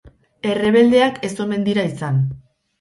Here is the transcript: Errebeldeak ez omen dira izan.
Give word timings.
Errebeldeak 0.53 1.21
ez 1.29 1.33
omen 1.47 1.71
dira 1.71 1.87
izan. 1.93 2.21